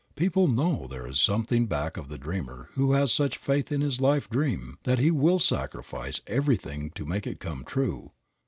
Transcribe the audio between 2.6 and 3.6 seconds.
who has such